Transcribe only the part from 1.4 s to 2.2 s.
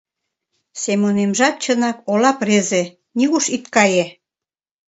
чынак,